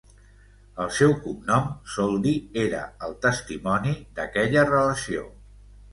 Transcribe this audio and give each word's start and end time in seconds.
El 0.85 0.87
seu 0.99 1.13
cognom, 1.25 1.67
Soldi, 1.95 2.33
era 2.63 2.81
el 3.09 3.15
testimoni 3.27 3.95
d'aquella 4.19 4.65
relació. 4.75 5.29